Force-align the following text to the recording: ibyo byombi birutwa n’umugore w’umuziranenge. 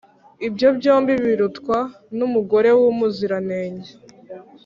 ibyo 0.47 0.67
byombi 0.77 1.13
birutwa 1.23 1.77
n’umugore 2.17 2.69
w’umuziranenge. 2.79 3.91